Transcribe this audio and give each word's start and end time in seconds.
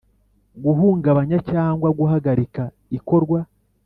guhungabanya 0.63 1.37
cyangwa 1.51 1.87
guhagarika 1.99 2.63
ikorwa 2.97 3.39